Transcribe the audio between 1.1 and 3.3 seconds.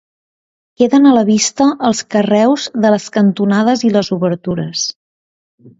la vista els carreus de les